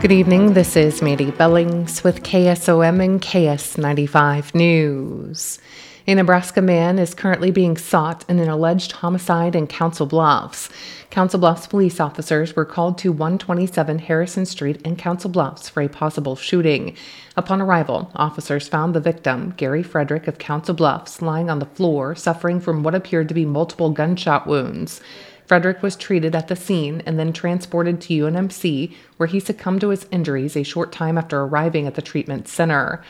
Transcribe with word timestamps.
Good 0.00 0.12
evening. 0.12 0.52
This 0.52 0.76
is 0.76 1.00
Mandy 1.00 1.30
Billings 1.30 2.04
with 2.04 2.22
KSOM 2.22 3.02
and 3.02 3.20
KS95 3.20 4.54
News. 4.54 5.58
A 6.06 6.14
Nebraska 6.14 6.60
man 6.60 6.98
is 6.98 7.14
currently 7.14 7.50
being 7.50 7.78
sought 7.78 8.22
in 8.28 8.38
an 8.38 8.48
alleged 8.48 8.92
homicide 8.92 9.56
in 9.56 9.66
Council 9.66 10.04
Bluffs. 10.06 10.68
Council 11.10 11.40
Bluffs 11.40 11.66
police 11.66 11.98
officers 11.98 12.54
were 12.54 12.66
called 12.66 12.98
to 12.98 13.10
127 13.10 13.98
Harrison 14.00 14.44
Street 14.44 14.80
in 14.82 14.96
Council 14.96 15.30
Bluffs 15.30 15.70
for 15.70 15.80
a 15.80 15.88
possible 15.88 16.36
shooting. 16.36 16.94
Upon 17.34 17.62
arrival, 17.62 18.12
officers 18.14 18.68
found 18.68 18.94
the 18.94 19.00
victim, 19.00 19.54
Gary 19.56 19.82
Frederick 19.82 20.28
of 20.28 20.38
Council 20.38 20.74
Bluffs, 20.74 21.22
lying 21.22 21.48
on 21.48 21.58
the 21.58 21.66
floor, 21.66 22.14
suffering 22.14 22.60
from 22.60 22.82
what 22.82 22.94
appeared 22.94 23.28
to 23.28 23.34
be 23.34 23.46
multiple 23.46 23.90
gunshot 23.90 24.46
wounds. 24.46 25.00
Frederick 25.46 25.82
was 25.82 25.96
treated 25.96 26.34
at 26.34 26.48
the 26.48 26.56
scene 26.56 27.02
and 27.06 27.18
then 27.18 27.32
transported 27.32 28.00
to 28.00 28.14
UNMC, 28.14 28.94
where 29.16 29.28
he 29.28 29.40
succumbed 29.40 29.80
to 29.80 29.90
his 29.90 30.06
injuries 30.10 30.56
a 30.56 30.62
short 30.62 30.92
time 30.92 31.16
after 31.16 31.40
arriving 31.40 31.86
at 31.86 31.94
the 31.94 32.02
treatment 32.02 32.48
center. 32.48 33.02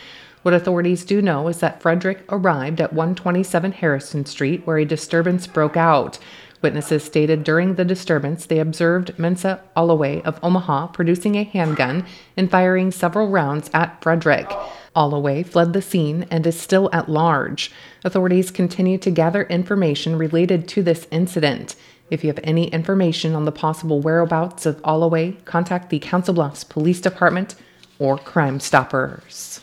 What 0.43 0.55
authorities 0.55 1.05
do 1.05 1.21
know 1.21 1.49
is 1.49 1.59
that 1.59 1.83
Frederick 1.83 2.23
arrived 2.29 2.81
at 2.81 2.93
127 2.93 3.73
Harrison 3.73 4.25
Street, 4.27 4.65
where 4.65 4.79
a 4.79 4.85
disturbance 4.85 5.47
broke 5.47 5.77
out. 5.77 6.19
Witnesses 6.63 7.03
stated 7.05 7.43
during 7.43 7.75
the 7.75 7.85
disturbance 7.85 8.47
they 8.47 8.61
observed 8.61 9.19
Mensa 9.19 9.61
Alloway 9.77 10.23
of 10.23 10.39
Omaha 10.43 10.89
producing 10.89 11.35
a 11.35 11.43
handgun 11.43 12.07
and 12.37 12.51
firing 12.51 12.91
several 12.91 13.29
rounds 13.29 13.71
at 13.75 14.01
Frederick. 14.03 14.51
Alloway 14.95 15.43
fled 15.43 15.73
the 15.73 15.83
scene 15.83 16.27
and 16.31 16.47
is 16.47 16.59
still 16.59 16.89
at 16.93 17.09
large. 17.09 17.71
Authorities 18.05 18.51
continue 18.51 18.99
to 18.99 19.11
gather 19.11 19.43
information 19.45 20.17
related 20.17 20.67
to 20.69 20.83
this 20.83 21.07
incident. 21.11 21.75
If 22.09 22.23
you 22.23 22.29
have 22.29 22.41
any 22.45 22.69
information 22.69 23.35
on 23.35 23.45
the 23.47 23.53
possible 23.53 24.01
whereabouts 24.01 24.65
of 24.65 24.81
Alloway, 24.85 25.33
contact 25.45 25.91
the 25.91 25.99
Council 25.99 26.35
Bluffs 26.35 26.63
Police 26.63 27.01
Department 27.01 27.57
or 27.99 28.17
Crime 28.17 28.61
Stoppers. 28.61 29.61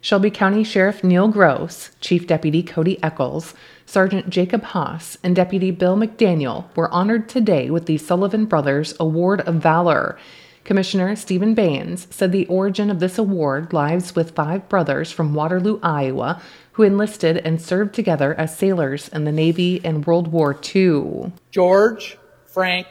Shelby 0.00 0.30
County 0.30 0.64
Sheriff 0.64 1.02
Neil 1.02 1.28
Gross, 1.28 1.90
Chief 2.00 2.26
Deputy 2.26 2.62
Cody 2.62 3.02
Eccles, 3.02 3.54
Sergeant 3.86 4.28
Jacob 4.28 4.62
Haas, 4.64 5.16
and 5.22 5.34
Deputy 5.34 5.70
Bill 5.70 5.96
McDaniel 5.96 6.64
were 6.76 6.92
honored 6.92 7.28
today 7.28 7.70
with 7.70 7.86
the 7.86 7.98
Sullivan 7.98 8.44
Brothers 8.46 8.94
Award 8.98 9.40
of 9.42 9.54
Valor. 9.54 10.18
Commissioner 10.64 11.14
Stephen 11.14 11.54
Baines 11.54 12.06
said 12.10 12.32
the 12.32 12.46
origin 12.46 12.90
of 12.90 12.98
this 12.98 13.18
award 13.18 13.72
lies 13.74 14.14
with 14.16 14.34
five 14.34 14.66
brothers 14.68 15.12
from 15.12 15.34
Waterloo, 15.34 15.78
Iowa, 15.82 16.40
who 16.72 16.82
enlisted 16.82 17.36
and 17.36 17.60
served 17.60 17.94
together 17.94 18.34
as 18.34 18.56
sailors 18.56 19.08
in 19.08 19.24
the 19.24 19.32
Navy 19.32 19.76
in 19.76 20.00
World 20.02 20.28
War 20.28 20.58
II. 20.74 21.32
George, 21.50 22.18
Frank, 22.46 22.86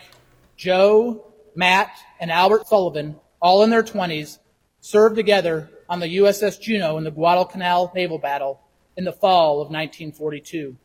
Joe, 0.55 1.25
Matt, 1.55 1.91
and 2.19 2.31
Albert 2.31 2.67
Sullivan, 2.67 3.15
all 3.41 3.63
in 3.63 3.71
their 3.71 3.83
20s, 3.83 4.37
served 4.79 5.15
together 5.15 5.69
on 5.89 5.99
the 5.99 6.17
USS 6.17 6.61
Juneau 6.61 6.97
in 6.97 7.03
the 7.03 7.11
Guadalcanal 7.11 7.91
naval 7.95 8.19
battle 8.19 8.61
in 8.95 9.03
the 9.03 9.11
fall 9.11 9.61
of 9.61 9.69
1942. 9.69 10.77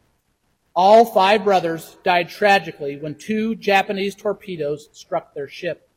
All 0.74 1.04
five 1.04 1.44
brothers 1.44 1.98
died 2.02 2.28
tragically 2.28 2.96
when 2.96 3.14
two 3.14 3.56
Japanese 3.56 4.14
torpedoes 4.14 4.88
struck 4.92 5.34
their 5.34 5.48
ship. 5.48 5.87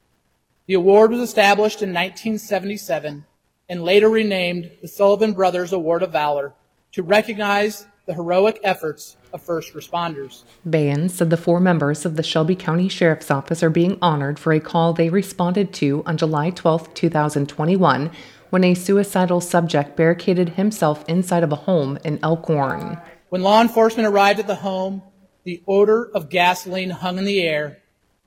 The 0.67 0.75
award 0.75 1.11
was 1.11 1.21
established 1.21 1.81
in 1.81 1.89
1977 1.89 3.25
and 3.67 3.83
later 3.83 4.09
renamed 4.09 4.71
the 4.81 4.87
Sullivan 4.87 5.33
Brothers 5.33 5.73
Award 5.73 6.03
of 6.03 6.11
Valor 6.11 6.53
to 6.91 7.03
recognize 7.03 7.87
the 8.05 8.13
heroic 8.13 8.59
efforts 8.63 9.17
of 9.33 9.41
first 9.41 9.73
responders. 9.73 10.43
Baines 10.69 11.13
said 11.13 11.29
the 11.29 11.37
four 11.37 11.59
members 11.59 12.05
of 12.05 12.15
the 12.15 12.23
Shelby 12.23 12.55
County 12.55 12.89
Sheriff's 12.89 13.31
Office 13.31 13.63
are 13.63 13.69
being 13.69 13.97
honored 14.01 14.37
for 14.37 14.53
a 14.53 14.59
call 14.59 14.93
they 14.93 15.09
responded 15.09 15.73
to 15.73 16.03
on 16.05 16.17
July 16.17 16.49
12, 16.49 16.93
2021, 16.93 18.11
when 18.49 18.63
a 18.63 18.73
suicidal 18.73 19.39
subject 19.39 19.95
barricaded 19.95 20.49
himself 20.49 21.05
inside 21.07 21.43
of 21.43 21.51
a 21.51 21.55
home 21.55 21.97
in 22.03 22.19
Elkhorn. 22.21 22.99
When 23.29 23.43
law 23.43 23.61
enforcement 23.61 24.07
arrived 24.07 24.39
at 24.39 24.47
the 24.47 24.55
home, 24.55 25.01
the 25.43 25.63
odor 25.67 26.11
of 26.13 26.29
gasoline 26.29 26.89
hung 26.89 27.17
in 27.17 27.25
the 27.25 27.41
air, 27.41 27.79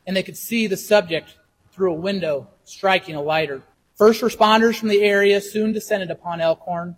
and 0.06 0.16
they 0.16 0.22
could 0.22 0.38
see 0.38 0.66
the 0.66 0.76
subject 0.76 1.36
through 1.74 1.92
a 1.92 2.00
window 2.00 2.48
striking 2.64 3.16
a 3.16 3.22
lighter. 3.22 3.62
First 3.96 4.22
responders 4.22 4.78
from 4.78 4.88
the 4.88 5.02
area 5.02 5.40
soon 5.40 5.72
descended 5.72 6.10
upon 6.10 6.40
Elkhorn, 6.40 6.96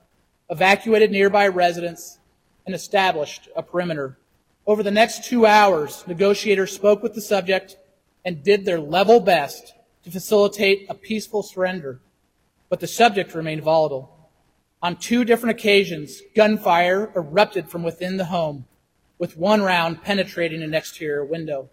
evacuated 0.50 1.10
nearby 1.10 1.48
residents, 1.48 2.18
and 2.66 2.74
established 2.74 3.48
a 3.56 3.62
perimeter. 3.62 4.18
Over 4.66 4.82
the 4.82 4.90
next 4.90 5.24
two 5.24 5.46
hours, 5.46 6.04
negotiators 6.06 6.72
spoke 6.72 7.02
with 7.02 7.14
the 7.14 7.20
subject 7.20 7.76
and 8.24 8.42
did 8.42 8.64
their 8.64 8.80
level 8.80 9.20
best 9.20 9.74
to 10.04 10.10
facilitate 10.10 10.86
a 10.88 10.94
peaceful 10.94 11.42
surrender, 11.42 12.00
but 12.68 12.80
the 12.80 12.86
subject 12.86 13.34
remained 13.34 13.62
volatile. 13.62 14.30
On 14.82 14.96
two 14.96 15.24
different 15.24 15.58
occasions, 15.58 16.20
gunfire 16.34 17.12
erupted 17.16 17.68
from 17.68 17.82
within 17.82 18.16
the 18.16 18.26
home, 18.26 18.66
with 19.18 19.36
one 19.36 19.62
round 19.62 20.02
penetrating 20.02 20.62
an 20.62 20.74
exterior 20.74 21.24
window. 21.24 21.70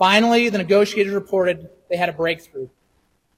Finally, 0.00 0.48
the 0.48 0.56
negotiators 0.56 1.12
reported 1.12 1.68
they 1.90 1.96
had 1.98 2.08
a 2.08 2.12
breakthrough 2.14 2.70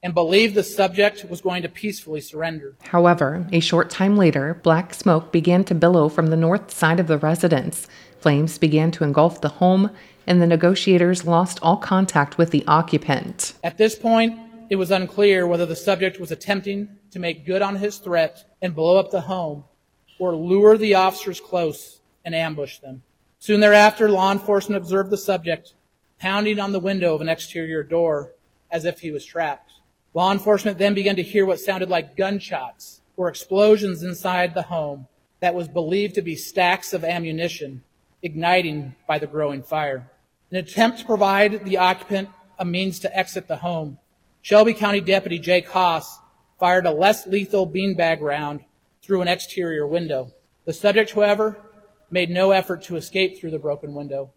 and 0.01 0.13
believed 0.13 0.55
the 0.55 0.63
subject 0.63 1.25
was 1.29 1.41
going 1.41 1.61
to 1.61 1.67
peacefully 1.67 2.21
surrender. 2.21 2.73
However, 2.83 3.45
a 3.51 3.59
short 3.59 3.89
time 3.89 4.15
later, 4.15 4.53
black 4.63 4.93
smoke 4.93 5.33
began 5.33 5.65
to 5.65 5.75
billow 5.75 6.07
from 6.07 6.27
the 6.27 6.37
north 6.37 6.71
side 6.71 7.01
of 7.01 7.07
the 7.07 7.17
residence. 7.17 7.85
Flames 8.21 8.57
began 8.57 8.91
to 8.91 9.03
engulf 9.03 9.41
the 9.41 9.49
home, 9.49 9.91
and 10.25 10.41
the 10.41 10.47
negotiators 10.47 11.25
lost 11.25 11.59
all 11.61 11.75
contact 11.75 12.37
with 12.37 12.51
the 12.51 12.63
occupant. 12.65 13.55
At 13.61 13.77
this 13.77 13.95
point, 13.95 14.39
it 14.69 14.77
was 14.77 14.89
unclear 14.89 15.45
whether 15.45 15.65
the 15.65 15.75
subject 15.75 16.17
was 16.17 16.31
attempting 16.31 16.87
to 17.11 17.19
make 17.19 17.45
good 17.45 17.61
on 17.61 17.75
his 17.75 17.97
threat 17.97 18.45
and 18.61 18.73
blow 18.73 18.95
up 18.95 19.11
the 19.11 19.19
home 19.19 19.65
or 20.17 20.33
lure 20.33 20.77
the 20.77 20.95
officers 20.95 21.41
close 21.41 21.99
and 22.23 22.33
ambush 22.33 22.79
them. 22.79 23.03
Soon 23.39 23.59
thereafter, 23.59 24.09
law 24.09 24.31
enforcement 24.31 24.81
observed 24.81 25.09
the 25.09 25.17
subject 25.17 25.73
pounding 26.23 26.57
on 26.57 26.71
the 26.71 26.79
window 26.79 27.13
of 27.13 27.19
an 27.19 27.27
exterior 27.27 27.83
door 27.83 28.31
as 28.71 28.85
if 28.85 29.01
he 29.01 29.11
was 29.11 29.25
trapped. 29.25 29.73
Law 30.13 30.31
enforcement 30.31 30.77
then 30.77 30.93
began 30.93 31.17
to 31.17 31.21
hear 31.21 31.45
what 31.45 31.59
sounded 31.59 31.89
like 31.89 32.15
gunshots 32.15 33.01
or 33.17 33.27
explosions 33.27 34.03
inside 34.03 34.53
the 34.53 34.61
home 34.61 35.05
that 35.41 35.53
was 35.53 35.67
believed 35.67 36.15
to 36.15 36.21
be 36.21 36.33
stacks 36.33 36.93
of 36.93 37.03
ammunition 37.03 37.83
igniting 38.21 38.95
by 39.05 39.19
the 39.19 39.27
growing 39.27 39.61
fire. 39.61 40.09
In 40.49 40.57
an 40.57 40.63
attempt 40.63 40.99
to 40.99 41.05
provide 41.05 41.65
the 41.65 41.77
occupant 41.77 42.29
a 42.57 42.63
means 42.63 42.99
to 42.99 43.13
exit 43.13 43.49
the 43.49 43.57
home, 43.57 43.97
Shelby 44.41 44.73
County 44.73 45.01
Deputy 45.01 45.39
Jake 45.39 45.67
Haas 45.67 46.19
fired 46.57 46.85
a 46.85 46.91
less 46.91 47.27
lethal 47.27 47.67
beanbag 47.67 48.21
round 48.21 48.61
through 49.01 49.21
an 49.21 49.27
exterior 49.27 49.85
window. 49.85 50.31
The 50.63 50.71
subject, 50.71 51.11
however, 51.11 51.57
made 52.09 52.29
no 52.29 52.51
effort 52.51 52.81
to 52.83 52.95
escape 52.95 53.37
through 53.37 53.51
the 53.51 53.59
broken 53.59 53.93
window 53.93 54.31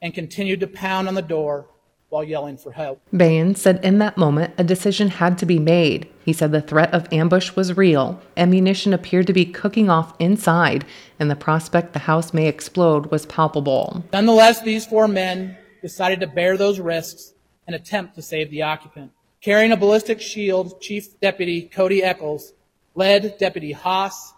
and 0.00 0.14
continued 0.14 0.60
to 0.60 0.66
pound 0.66 1.08
on 1.08 1.14
the 1.14 1.22
door 1.22 1.66
while 2.08 2.24
yelling 2.24 2.56
for 2.56 2.72
help. 2.72 3.00
Baines 3.14 3.60
said 3.60 3.84
in 3.84 3.98
that 3.98 4.16
moment 4.16 4.54
a 4.56 4.64
decision 4.64 5.08
had 5.08 5.36
to 5.38 5.46
be 5.46 5.58
made. 5.58 6.08
He 6.24 6.32
said 6.32 6.52
the 6.52 6.62
threat 6.62 6.92
of 6.94 7.06
ambush 7.12 7.54
was 7.54 7.76
real, 7.76 8.20
ammunition 8.36 8.92
appeared 8.94 9.26
to 9.26 9.32
be 9.32 9.44
cooking 9.44 9.90
off 9.90 10.14
inside, 10.18 10.86
and 11.18 11.30
the 11.30 11.36
prospect 11.36 11.92
the 11.92 12.00
house 12.00 12.32
may 12.32 12.46
explode 12.46 13.10
was 13.10 13.26
palpable. 13.26 14.04
Nonetheless, 14.12 14.62
these 14.62 14.86
four 14.86 15.08
men 15.08 15.56
decided 15.82 16.20
to 16.20 16.26
bear 16.26 16.56
those 16.56 16.80
risks 16.80 17.34
and 17.66 17.76
attempt 17.76 18.14
to 18.14 18.22
save 18.22 18.50
the 18.50 18.62
occupant. 18.62 19.12
Carrying 19.40 19.72
a 19.72 19.76
ballistic 19.76 20.20
shield, 20.20 20.80
Chief 20.80 21.20
Deputy 21.20 21.62
Cody 21.62 22.02
Eccles 22.02 22.54
led 22.94 23.38
Deputy 23.38 23.72
Haas, 23.72 24.32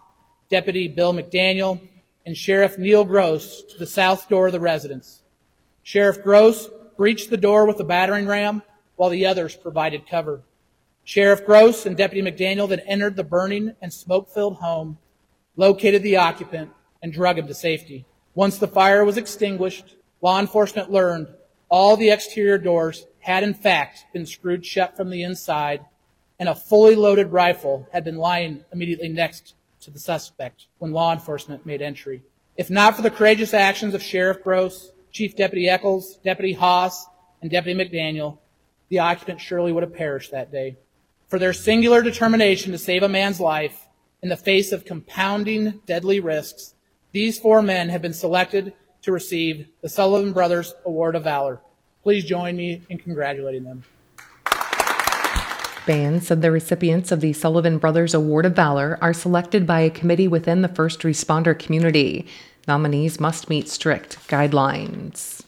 Deputy 0.50 0.88
Bill 0.88 1.14
McDaniel, 1.14 1.80
and 2.26 2.36
Sheriff 2.36 2.76
Neil 2.76 3.04
Gross 3.04 3.62
to 3.72 3.78
the 3.78 3.86
south 3.86 4.28
door 4.28 4.46
of 4.46 4.52
the 4.52 4.60
residence. 4.60 5.22
Sheriff 5.82 6.22
Gross 6.22 6.68
breached 6.96 7.30
the 7.30 7.36
door 7.36 7.66
with 7.66 7.80
a 7.80 7.84
battering 7.84 8.26
ram 8.26 8.62
while 8.96 9.10
the 9.10 9.26
others 9.26 9.56
provided 9.56 10.08
cover. 10.08 10.42
Sheriff 11.04 11.44
Gross 11.46 11.86
and 11.86 11.96
Deputy 11.96 12.28
McDaniel 12.28 12.68
then 12.68 12.80
entered 12.80 13.16
the 13.16 13.24
burning 13.24 13.74
and 13.80 13.92
smoke 13.92 14.28
filled 14.28 14.56
home, 14.56 14.98
located 15.56 16.02
the 16.02 16.16
occupant, 16.16 16.70
and 17.02 17.12
drug 17.12 17.38
him 17.38 17.46
to 17.46 17.54
safety. 17.54 18.04
Once 18.34 18.58
the 18.58 18.68
fire 18.68 19.04
was 19.04 19.16
extinguished, 19.16 19.96
law 20.20 20.38
enforcement 20.38 20.90
learned 20.90 21.28
all 21.68 21.96
the 21.96 22.10
exterior 22.10 22.58
doors 22.58 23.06
had 23.20 23.42
in 23.42 23.54
fact 23.54 24.04
been 24.12 24.26
screwed 24.26 24.64
shut 24.64 24.96
from 24.96 25.10
the 25.10 25.22
inside, 25.22 25.84
and 26.38 26.48
a 26.48 26.54
fully 26.54 26.94
loaded 26.94 27.32
rifle 27.32 27.88
had 27.92 28.04
been 28.04 28.16
lying 28.16 28.64
immediately 28.72 29.08
next 29.08 29.54
to 29.80 29.90
the 29.90 29.98
suspect 29.98 30.66
when 30.78 30.92
law 30.92 31.12
enforcement 31.12 31.64
made 31.64 31.80
entry. 31.80 32.22
If 32.56 32.70
not 32.70 32.96
for 32.96 33.02
the 33.02 33.10
courageous 33.10 33.54
actions 33.54 33.94
of 33.94 34.02
Sheriff 34.02 34.42
Gross, 34.42 34.92
Chief 35.12 35.36
Deputy 35.36 35.68
Eccles, 35.68 36.18
Deputy 36.24 36.52
Haas, 36.52 37.06
and 37.42 37.50
Deputy 37.50 37.78
McDaniel, 37.78 38.38
the 38.88 38.98
occupant 38.98 39.40
surely 39.40 39.72
would 39.72 39.82
have 39.82 39.94
perished 39.94 40.30
that 40.30 40.52
day. 40.52 40.76
For 41.28 41.38
their 41.38 41.52
singular 41.52 42.02
determination 42.02 42.72
to 42.72 42.78
save 42.78 43.02
a 43.02 43.08
man's 43.08 43.40
life 43.40 43.86
in 44.22 44.28
the 44.28 44.36
face 44.36 44.72
of 44.72 44.84
compounding 44.84 45.80
deadly 45.86 46.20
risks, 46.20 46.74
these 47.12 47.38
four 47.38 47.62
men 47.62 47.88
have 47.88 48.02
been 48.02 48.12
selected 48.12 48.72
to 49.02 49.12
receive 49.12 49.66
the 49.80 49.88
Sullivan 49.88 50.32
Brothers 50.32 50.74
Award 50.84 51.14
of 51.16 51.24
Valor. 51.24 51.60
Please 52.02 52.24
join 52.24 52.56
me 52.56 52.82
in 52.88 52.98
congratulating 52.98 53.64
them. 53.64 53.84
Baines 55.86 56.26
said 56.26 56.42
the 56.42 56.50
recipients 56.50 57.10
of 57.10 57.20
the 57.20 57.32
Sullivan 57.32 57.78
Brothers 57.78 58.14
Award 58.14 58.44
of 58.46 58.54
Valor 58.54 58.98
are 59.00 59.14
selected 59.14 59.66
by 59.66 59.80
a 59.80 59.90
committee 59.90 60.28
within 60.28 60.62
the 60.62 60.68
first 60.68 61.00
responder 61.00 61.58
community. 61.58 62.26
Nominees 62.66 63.20
must 63.20 63.48
meet 63.48 63.68
strict 63.68 64.18
guidelines. 64.28 65.42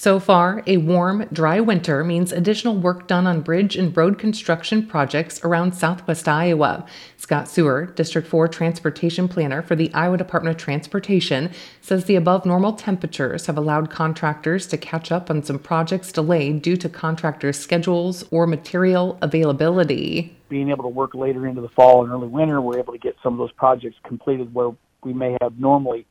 So 0.00 0.18
far, 0.18 0.62
a 0.66 0.78
warm, 0.78 1.26
dry 1.30 1.60
winter 1.60 2.02
means 2.02 2.32
additional 2.32 2.74
work 2.74 3.06
done 3.06 3.26
on 3.26 3.42
bridge 3.42 3.76
and 3.76 3.94
road 3.94 4.18
construction 4.18 4.86
projects 4.86 5.44
around 5.44 5.74
southwest 5.74 6.26
Iowa. 6.26 6.86
Scott 7.18 7.44
Suhr, 7.44 7.94
District 7.96 8.26
4 8.26 8.48
Transportation 8.48 9.28
Planner 9.28 9.60
for 9.60 9.76
the 9.76 9.92
Iowa 9.92 10.16
Department 10.16 10.56
of 10.56 10.62
Transportation, 10.62 11.50
says 11.82 12.06
the 12.06 12.16
above 12.16 12.46
normal 12.46 12.72
temperatures 12.72 13.44
have 13.44 13.58
allowed 13.58 13.90
contractors 13.90 14.66
to 14.68 14.78
catch 14.78 15.12
up 15.12 15.28
on 15.28 15.42
some 15.42 15.58
projects 15.58 16.12
delayed 16.12 16.62
due 16.62 16.78
to 16.78 16.88
contractors' 16.88 17.58
schedules 17.58 18.24
or 18.30 18.46
material 18.46 19.18
availability. 19.20 20.34
Being 20.48 20.70
able 20.70 20.84
to 20.84 20.88
work 20.88 21.14
later 21.14 21.46
into 21.46 21.60
the 21.60 21.68
fall 21.68 22.04
and 22.04 22.10
early 22.10 22.28
winter, 22.28 22.62
we're 22.62 22.78
able 22.78 22.94
to 22.94 22.98
get 22.98 23.16
some 23.22 23.34
of 23.34 23.38
those 23.38 23.52
projects 23.52 23.96
completed 24.04 24.54
where 24.54 24.70
we 25.04 25.12
may 25.12 25.36
have 25.42 25.58
normally 25.58 26.06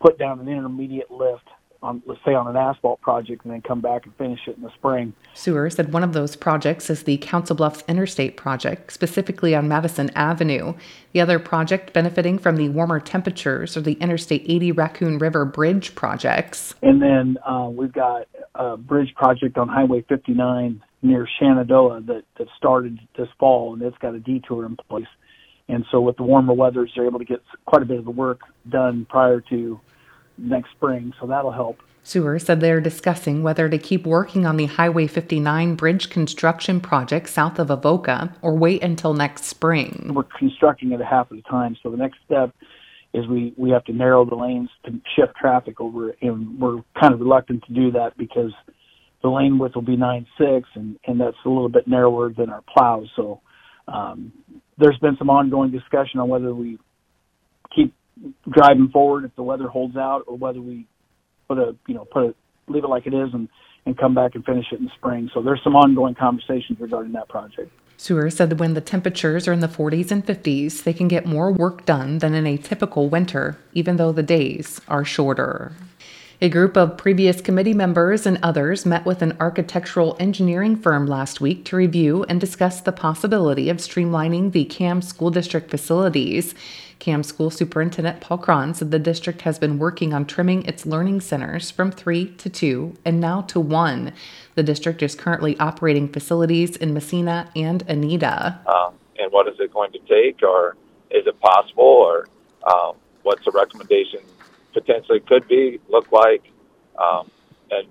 put 0.00 0.18
down 0.18 0.40
an 0.40 0.48
intermediate 0.48 1.10
lift 1.10 1.48
on, 1.82 2.02
let's 2.06 2.20
say, 2.24 2.34
on 2.34 2.48
an 2.48 2.56
asphalt 2.56 3.00
project 3.00 3.44
and 3.44 3.52
then 3.52 3.62
come 3.62 3.80
back 3.80 4.04
and 4.04 4.14
finish 4.16 4.40
it 4.48 4.56
in 4.56 4.62
the 4.62 4.70
spring. 4.74 5.12
Suhr 5.34 5.72
said 5.72 5.92
one 5.92 6.02
of 6.02 6.12
those 6.12 6.34
projects 6.34 6.90
is 6.90 7.04
the 7.04 7.18
Council 7.18 7.54
Bluffs 7.54 7.84
Interstate 7.86 8.36
project, 8.36 8.92
specifically 8.92 9.54
on 9.54 9.68
Madison 9.68 10.10
Avenue. 10.16 10.74
The 11.12 11.20
other 11.20 11.38
project 11.38 11.92
benefiting 11.92 12.38
from 12.38 12.56
the 12.56 12.68
warmer 12.68 12.98
temperatures 12.98 13.76
are 13.76 13.80
the 13.80 13.92
Interstate 13.94 14.44
80 14.46 14.72
Raccoon 14.72 15.18
River 15.18 15.44
Bridge 15.44 15.94
projects. 15.94 16.74
And 16.82 17.00
then 17.00 17.38
uh, 17.46 17.68
we've 17.70 17.92
got 17.92 18.26
a 18.54 18.76
bridge 18.76 19.14
project 19.14 19.56
on 19.56 19.68
Highway 19.68 20.04
59 20.08 20.82
near 21.02 21.28
Shenandoah 21.38 22.00
that, 22.02 22.24
that 22.38 22.48
started 22.56 22.98
this 23.16 23.28
fall, 23.38 23.74
and 23.74 23.82
it's 23.82 23.98
got 23.98 24.14
a 24.14 24.18
detour 24.18 24.66
in 24.66 24.76
place. 24.88 25.06
And 25.68 25.84
so 25.90 26.00
with 26.00 26.16
the 26.16 26.22
warmer 26.22 26.54
weathers, 26.54 26.92
they're 26.94 27.06
able 27.06 27.18
to 27.18 27.24
get 27.24 27.42
quite 27.66 27.82
a 27.82 27.84
bit 27.84 27.98
of 27.98 28.04
the 28.04 28.10
work 28.10 28.40
done 28.68 29.06
prior 29.08 29.40
to 29.50 29.80
next 30.38 30.70
spring, 30.70 31.12
so 31.20 31.26
that'll 31.26 31.52
help. 31.52 31.78
Suhr 32.04 32.40
said 32.40 32.60
they're 32.60 32.80
discussing 32.80 33.42
whether 33.42 33.68
to 33.68 33.76
keep 33.76 34.06
working 34.06 34.46
on 34.46 34.56
the 34.56 34.64
Highway 34.64 35.06
59 35.06 35.74
bridge 35.74 36.08
construction 36.08 36.80
project 36.80 37.28
south 37.28 37.58
of 37.58 37.68
Avoca 37.68 38.34
or 38.40 38.56
wait 38.56 38.82
until 38.82 39.12
next 39.12 39.44
spring. 39.44 40.12
We're 40.14 40.22
constructing 40.22 40.92
it 40.92 41.00
a 41.02 41.04
half 41.04 41.30
of 41.30 41.36
the 41.36 41.42
time, 41.42 41.76
so 41.82 41.90
the 41.90 41.98
next 41.98 42.18
step 42.24 42.54
is 43.12 43.26
we, 43.26 43.52
we 43.58 43.70
have 43.70 43.84
to 43.84 43.92
narrow 43.92 44.24
the 44.24 44.36
lanes 44.36 44.70
to 44.86 44.92
shift 45.16 45.36
traffic 45.36 45.80
over, 45.80 46.14
and 46.22 46.58
we're 46.58 46.82
kind 46.98 47.12
of 47.12 47.20
reluctant 47.20 47.64
to 47.66 47.74
do 47.74 47.90
that 47.92 48.16
because 48.16 48.52
the 49.22 49.28
lane 49.28 49.58
width 49.58 49.74
will 49.74 49.82
be 49.82 49.96
9.6, 49.96 50.64
and, 50.76 50.98
and 51.06 51.20
that's 51.20 51.36
a 51.44 51.48
little 51.48 51.68
bit 51.68 51.86
narrower 51.86 52.32
than 52.32 52.48
our 52.48 52.62
plows. 52.62 53.08
So 53.16 53.40
um, 53.86 54.32
there's 54.78 54.98
been 54.98 55.16
some 55.16 55.30
ongoing 55.30 55.70
discussion 55.70 56.20
on 56.20 56.28
whether 56.28 56.54
we 56.54 56.78
keep 57.74 57.94
driving 58.48 58.88
forward 58.88 59.24
if 59.24 59.34
the 59.36 59.42
weather 59.42 59.68
holds 59.68 59.96
out, 59.96 60.24
or 60.26 60.36
whether 60.36 60.60
we 60.60 60.86
put 61.46 61.58
a 61.58 61.76
you 61.86 61.94
know 61.94 62.04
put 62.04 62.24
a 62.24 62.34
leave 62.68 62.84
it 62.84 62.88
like 62.88 63.06
it 63.06 63.14
is 63.14 63.30
and 63.32 63.48
and 63.86 63.96
come 63.96 64.14
back 64.14 64.34
and 64.34 64.44
finish 64.44 64.66
it 64.72 64.78
in 64.78 64.84
the 64.84 64.90
spring. 64.96 65.30
So 65.32 65.42
there's 65.42 65.62
some 65.64 65.74
ongoing 65.74 66.14
conversations 66.14 66.78
regarding 66.78 67.12
that 67.12 67.28
project. 67.28 67.72
Suhr 67.96 68.32
said 68.32 68.50
that 68.50 68.58
when 68.58 68.74
the 68.74 68.80
temperatures 68.80 69.48
are 69.48 69.52
in 69.52 69.60
the 69.60 69.66
40s 69.66 70.12
and 70.12 70.24
50s, 70.24 70.84
they 70.84 70.92
can 70.92 71.08
get 71.08 71.26
more 71.26 71.50
work 71.50 71.84
done 71.84 72.18
than 72.18 72.34
in 72.34 72.46
a 72.46 72.56
typical 72.56 73.08
winter, 73.08 73.58
even 73.72 73.96
though 73.96 74.12
the 74.12 74.22
days 74.22 74.80
are 74.86 75.04
shorter. 75.04 75.72
A 76.40 76.48
group 76.48 76.76
of 76.76 76.96
previous 76.96 77.40
committee 77.40 77.74
members 77.74 78.24
and 78.24 78.38
others 78.44 78.86
met 78.86 79.04
with 79.04 79.22
an 79.22 79.36
architectural 79.40 80.16
engineering 80.20 80.76
firm 80.76 81.04
last 81.04 81.40
week 81.40 81.64
to 81.64 81.74
review 81.74 82.22
and 82.28 82.40
discuss 82.40 82.80
the 82.80 82.92
possibility 82.92 83.68
of 83.68 83.78
streamlining 83.78 84.52
the 84.52 84.64
CAM 84.66 85.02
school 85.02 85.30
district 85.30 85.68
facilities. 85.68 86.54
CAM 87.00 87.24
School 87.24 87.50
Superintendent 87.50 88.20
Paul 88.20 88.38
Cron 88.38 88.72
said 88.72 88.92
the 88.92 89.00
district 89.00 89.42
has 89.42 89.58
been 89.58 89.80
working 89.80 90.14
on 90.14 90.26
trimming 90.26 90.64
its 90.64 90.86
learning 90.86 91.22
centers 91.22 91.72
from 91.72 91.90
three 91.90 92.26
to 92.36 92.48
two 92.48 92.94
and 93.04 93.18
now 93.18 93.40
to 93.42 93.58
one. 93.58 94.12
The 94.54 94.62
district 94.62 95.02
is 95.02 95.16
currently 95.16 95.58
operating 95.58 96.08
facilities 96.08 96.76
in 96.76 96.94
Massena 96.94 97.50
and 97.56 97.82
Anita. 97.88 98.60
Um, 98.64 98.94
and 99.18 99.32
what 99.32 99.48
is 99.48 99.58
it 99.58 99.72
going 99.72 99.90
to 99.90 99.98
take, 100.08 100.40
or 100.44 100.76
is 101.10 101.26
it 101.26 101.40
possible, 101.40 101.82
or 101.82 102.28
um, 102.64 102.94
what's 103.24 103.44
the 103.44 103.50
recommendation 103.50 104.20
potentially 104.72 105.20
could 105.20 105.48
be, 105.48 105.80
look 105.88 106.10
like, 106.12 106.42
um, 106.96 107.30
and 107.70 107.88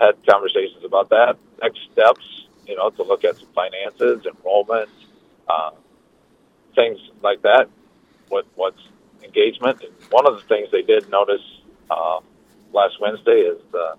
had 0.00 0.14
conversations 0.28 0.84
about 0.84 1.08
that. 1.10 1.36
Next 1.62 1.80
steps, 1.92 2.24
you 2.66 2.76
know, 2.76 2.90
to 2.90 3.02
look 3.02 3.24
at 3.24 3.36
some 3.36 3.48
finances, 3.54 4.26
enrollment, 4.26 4.90
uh, 5.48 5.70
things 6.74 6.98
like 7.22 7.42
that 7.42 7.68
what 8.28 8.46
what's 8.54 8.80
engagement. 9.22 9.82
And 9.82 9.92
one 10.10 10.26
of 10.26 10.34
the 10.34 10.42
things 10.42 10.68
they 10.70 10.82
did 10.82 11.08
notice 11.10 11.42
uh, 11.90 12.20
last 12.72 13.00
Wednesday 13.00 13.40
is 13.40 13.60
the 13.72 13.96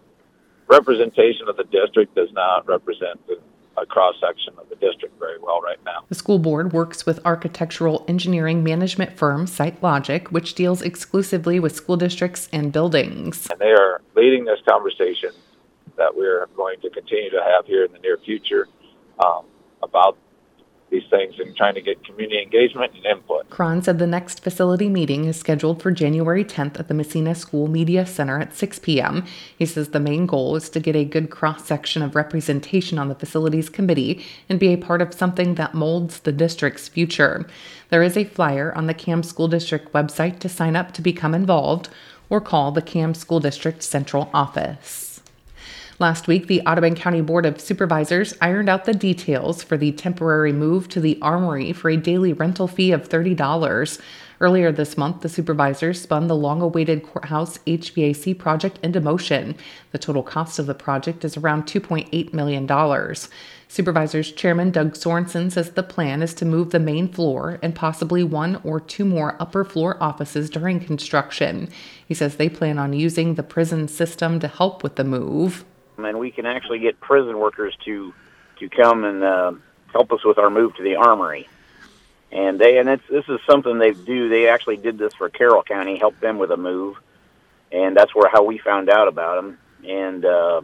representation 0.68 1.48
of 1.48 1.58
the 1.58 1.64
district 1.66 2.16
does 2.16 2.32
not 2.34 2.68
represent 2.68 3.26
the, 3.28 3.40
a 3.78 3.86
cross 3.86 4.16
section 4.20 4.54
of 4.58 4.70
the 4.70 4.76
district 4.76 5.18
very 5.20 5.38
well 5.40 5.62
right 5.62 5.80
now. 5.86 6.06
The 6.10 6.16
school 6.16 6.40
board 6.40 6.74
works 6.74 7.06
with 7.06 7.20
architectural 7.26 8.06
engineering 8.08 8.64
management 8.64 9.18
firm 9.18 9.46
SiteLogic, 9.46 10.32
which 10.32 10.56
deals 10.56 10.82
exclusively 10.82 11.60
with 11.60 11.76
school 11.76 11.98
districts 11.98 12.50
and 12.54 12.72
buildings. 12.72 13.48
And 13.52 13.60
they 13.60 13.72
are 13.72 14.02
leading 14.16 14.46
this 14.46 14.60
conversation 14.68 15.32
that 15.98 16.16
we're 16.16 16.48
going 16.56 16.80
to 16.82 16.90
continue 16.90 17.30
to 17.32 17.42
have 17.42 17.66
here 17.66 17.86
in 17.86 17.92
the 17.92 18.00
near 18.00 18.18
future 18.18 18.68
um, 19.24 19.46
about 19.82 20.18
these 20.96 21.10
things 21.10 21.36
and 21.40 21.56
trying 21.56 21.76
to 21.76 21.82
get 21.82 22.04
community 22.04 22.42
engagement 22.42 22.94
and 22.96 23.06
input. 23.06 23.50
Cron 23.50 23.82
said 23.82 24.00
the 24.00 24.08
next 24.08 24.44
facility 24.44 24.90
meeting 24.90 25.26
is 25.26 25.38
scheduled 25.38 25.82
for 25.82 25.92
January 25.92 26.44
10th 26.44 26.80
at 26.80 26.88
the 26.88 26.94
Massena 26.94 27.36
School 27.36 27.68
Media 27.68 28.06
Center 28.06 28.40
at 28.40 28.56
6 28.56 28.80
p.m. 28.80 29.26
He 29.58 29.66
says 29.66 29.90
the 29.90 30.00
main 30.00 30.26
goal 30.26 30.56
is 30.56 30.70
to 30.70 30.80
get 30.80 30.96
a 30.96 31.06
good 31.06 31.30
cross 31.30 31.66
section 31.66 32.02
of 32.02 32.16
representation 32.16 32.98
on 32.98 33.10
the 33.10 33.16
facilities 33.16 33.70
committee 33.70 34.26
and 34.50 34.60
be 34.60 34.74
a 34.74 34.78
part 34.78 35.02
of 35.02 35.14
something 35.14 35.56
that 35.56 35.74
molds 35.74 36.20
the 36.20 36.32
district's 36.32 36.88
future. 36.88 37.46
There 37.90 38.04
is 38.04 38.18
a 38.18 38.24
flyer 38.24 38.74
on 38.76 38.88
the 38.88 38.94
CAM 38.94 39.24
School 39.24 39.48
District 39.48 39.92
website 39.94 40.40
to 40.40 40.50
sign 40.50 40.76
up 40.76 40.94
to 40.94 41.02
become 41.02 41.36
involved 41.36 41.90
or 42.30 42.42
call 42.42 42.72
the 42.72 42.82
CAM 42.82 43.14
School 43.14 43.40
District 43.40 43.84
Central 43.84 44.30
Office. 44.34 45.05
Last 45.98 46.28
week, 46.28 46.48
the 46.48 46.62
Audubon 46.64 46.94
County 46.94 47.22
Board 47.22 47.46
of 47.46 47.62
Supervisors 47.62 48.34
ironed 48.42 48.68
out 48.68 48.84
the 48.84 48.94
details 48.94 49.64
for 49.64 49.78
the 49.78 49.94
temporary 49.94 50.52
move 50.52 50.90
to 50.90 51.00
the 51.00 51.18
Armory 51.22 51.72
for 51.72 51.90
a 51.90 51.96
daily 51.96 52.34
rental 52.34 52.68
fee 52.68 52.92
of 52.92 53.08
$30. 53.08 54.02
Earlier 54.42 54.74
this 54.74 54.98
month, 54.98 55.22
the 55.22 55.30
supervisors 55.30 56.02
spun 56.02 56.28
the 56.28 56.36
long 56.36 56.62
awaited 56.62 57.04
courthouse 57.04 57.60
HVAC 57.60 58.38
project 58.38 58.78
into 58.84 59.00
motion. 59.00 59.56
The 59.92 59.98
total 59.98 60.22
cost 60.22 60.60
of 60.60 60.66
the 60.66 60.74
project 60.74 61.24
is 61.24 61.38
around 61.38 61.64
$2.8 61.64 62.34
million. 62.34 63.16
Supervisors 63.70 64.34
Chairman 64.34 64.72
Doug 64.72 64.96
Sorensen 64.96 65.50
says 65.50 65.72
the 65.72 65.82
plan 65.82 66.22
is 66.22 66.34
to 66.34 66.46
move 66.46 66.72
the 66.72 66.80
main 66.80 67.08
floor 67.08 67.58
and 67.64 67.74
possibly 67.74 68.22
one 68.22 68.58
or 68.66 68.82
two 68.82 69.06
more 69.06 69.42
upper 69.42 69.64
floor 69.64 69.96
offices 70.04 70.50
during 70.50 70.82
construction. 70.82 71.70
He 72.06 72.14
says 72.14 72.36
they 72.36 72.50
plan 72.50 72.78
on 72.78 72.92
using 72.92 73.36
the 73.36 73.44
prison 73.44 73.88
system 73.88 74.42
to 74.42 74.50
help 74.50 74.84
with 74.84 74.98
the 74.98 75.06
move 75.06 75.64
and 75.98 76.20
we 76.20 76.32
can 76.32 76.46
actually 76.46 76.80
get 76.80 77.00
prison 77.00 77.38
workers 77.38 77.76
to 77.86 78.14
to 78.60 78.70
come 78.70 79.04
and 79.04 79.24
uh, 79.24 79.52
help 79.92 80.12
us 80.12 80.24
with 80.24 80.38
our 80.38 80.50
move 80.50 80.76
to 80.76 80.84
the 80.84 80.96
armory. 80.96 81.48
And 82.32 82.60
they 82.60 82.78
and 82.78 82.90
it's, 82.90 83.04
this 83.10 83.26
is 83.28 83.40
something 83.50 83.78
they 83.78 83.92
do. 83.92 84.30
They 84.30 84.48
actually 84.48 84.78
did 84.78 84.98
this 84.98 85.14
for 85.14 85.30
Carroll 85.30 85.64
County, 85.64 85.98
helped 85.98 86.22
them 86.22 86.38
with 86.38 86.52
a 86.52 86.58
move, 86.58 86.98
and 87.72 87.96
that's 87.96 88.14
where 88.14 88.30
how 88.30 88.44
we 88.44 88.58
found 88.58 88.90
out 88.90 89.08
about 89.08 89.36
them. 89.36 89.58
And 89.88 90.26
uh, 90.26 90.62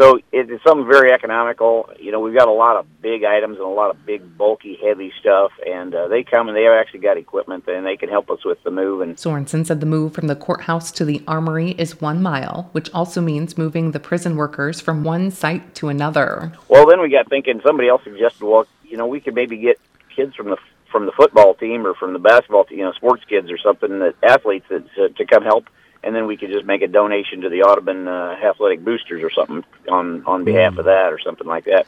so 0.00 0.18
it's 0.32 0.64
something 0.64 0.86
very 0.86 1.12
economical. 1.12 1.90
You 1.98 2.10
know, 2.10 2.20
we've 2.20 2.34
got 2.34 2.48
a 2.48 2.52
lot 2.52 2.76
of 2.76 3.02
big 3.02 3.22
items 3.22 3.58
and 3.58 3.66
a 3.66 3.68
lot 3.68 3.90
of 3.90 4.06
big, 4.06 4.38
bulky, 4.38 4.78
heavy 4.82 5.12
stuff, 5.20 5.52
and 5.66 5.94
uh, 5.94 6.08
they 6.08 6.22
come 6.22 6.48
and 6.48 6.56
they 6.56 6.62
have 6.62 6.72
actually 6.72 7.00
got 7.00 7.18
equipment 7.18 7.64
and 7.68 7.84
they 7.84 7.98
can 7.98 8.08
help 8.08 8.30
us 8.30 8.42
with 8.42 8.62
the 8.62 8.70
move. 8.70 9.02
And 9.02 9.16
Sorensen 9.16 9.66
said 9.66 9.80
the 9.80 9.86
move 9.86 10.14
from 10.14 10.26
the 10.26 10.36
courthouse 10.36 10.90
to 10.92 11.04
the 11.04 11.22
armory 11.28 11.72
is 11.72 12.00
one 12.00 12.22
mile, 12.22 12.70
which 12.72 12.90
also 12.94 13.20
means 13.20 13.58
moving 13.58 13.90
the 13.90 14.00
prison 14.00 14.36
workers 14.36 14.80
from 14.80 15.04
one 15.04 15.30
site 15.30 15.74
to 15.74 15.88
another. 15.88 16.52
Well, 16.68 16.86
then 16.86 17.02
we 17.02 17.10
got 17.10 17.28
thinking. 17.28 17.60
Somebody 17.62 17.88
else 17.88 18.02
suggested, 18.02 18.42
well, 18.42 18.66
you 18.82 18.96
know, 18.96 19.06
we 19.06 19.20
could 19.20 19.34
maybe 19.34 19.58
get 19.58 19.78
kids 20.16 20.34
from 20.34 20.48
the 20.48 20.56
from 20.90 21.06
the 21.06 21.12
football 21.12 21.54
team 21.54 21.86
or 21.86 21.94
from 21.94 22.14
the 22.14 22.18
basketball 22.18 22.64
team, 22.64 22.78
you 22.78 22.84
know, 22.84 22.92
sports 22.92 23.22
kids 23.28 23.48
or 23.48 23.58
something, 23.58 24.00
that 24.00 24.16
athletes 24.24 24.66
that, 24.70 24.82
to, 24.94 25.08
to 25.10 25.24
come 25.24 25.44
help 25.44 25.66
and 26.02 26.14
then 26.14 26.26
we 26.26 26.36
could 26.36 26.50
just 26.50 26.66
make 26.66 26.82
a 26.82 26.88
donation 26.88 27.40
to 27.42 27.48
the 27.48 27.62
Audubon 27.62 28.08
uh, 28.08 28.36
Athletic 28.42 28.84
Boosters 28.84 29.22
or 29.22 29.30
something 29.30 29.64
on 29.88 30.24
on 30.26 30.42
behalf 30.44 30.76
of 30.78 30.86
that 30.86 31.12
or 31.12 31.18
something 31.18 31.46
like 31.46 31.64
that. 31.64 31.86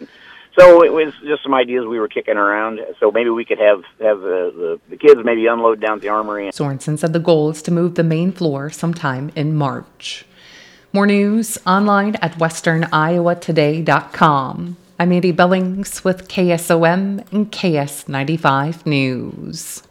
So 0.59 0.85
it 0.85 0.93
was 0.93 1.15
just 1.25 1.43
some 1.43 1.55
ideas 1.55 1.87
we 1.87 1.99
were 1.99 2.09
kicking 2.09 2.37
around. 2.37 2.79
So 3.01 3.11
maybe 3.11 3.31
we 3.31 3.47
could 3.47 3.59
have 3.59 3.83
have 4.01 4.21
the, 4.21 4.53
the, 4.55 4.79
the 4.91 4.97
kids 4.97 5.23
maybe 5.25 5.47
unload 5.47 5.81
down 5.81 5.97
at 5.97 6.03
the 6.03 6.11
armory. 6.11 6.51
Sorensen 6.51 6.99
said 6.99 7.15
the 7.15 7.19
goal 7.19 7.49
is 7.51 7.63
to 7.63 7.71
move 7.71 7.95
the 7.95 8.05
main 8.05 8.33
floor 8.33 8.69
sometime 8.69 9.33
in 9.35 9.57
March. 9.57 10.27
More 10.93 11.07
news 11.07 11.57
online 11.67 12.17
at 12.17 12.35
westerniowatoday.com. 12.35 14.77
I'm 14.99 15.13
Andy 15.13 15.33
Billings 15.33 16.05
with 16.05 16.29
KSOM 16.29 17.33
and 17.33 17.51
KS95 17.51 18.85
News. 18.85 19.83